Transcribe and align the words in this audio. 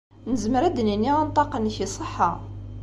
Nezmer 0.31 0.63
ad 0.63 0.73
d-nini 0.75 1.11
anṭaq-nnek 1.21 1.77
iṣeḥḥa. 1.85 2.31